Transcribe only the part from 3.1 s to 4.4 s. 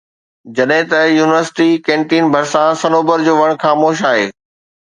جو وڻ خاموش آهي